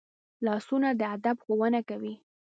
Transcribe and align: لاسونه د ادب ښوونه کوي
لاسونه 0.45 0.89
د 0.99 1.01
ادب 1.15 1.37
ښوونه 1.43 1.79
کوي 1.89 2.13